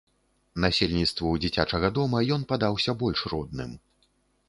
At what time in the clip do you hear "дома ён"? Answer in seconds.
1.99-2.49